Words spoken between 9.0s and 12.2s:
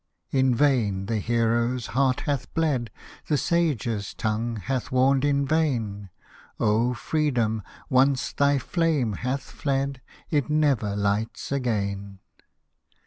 hath fled, It never lights again.